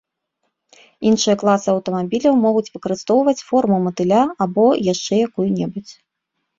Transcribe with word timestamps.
Іншыя 1.09 1.35
класы 1.43 1.67
аўтамабіляў 1.75 2.33
могуць 2.47 2.65
выкарыстоўваць 2.75 3.39
форму 3.51 3.77
матыля 3.87 4.21
або 4.49 4.65
яшчэ 4.93 5.15
якую-небудзь. 5.31 5.93